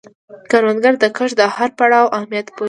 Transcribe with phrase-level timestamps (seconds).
[0.49, 2.59] کروندګر د کښت د هر پړاو اهمیت پوهیږي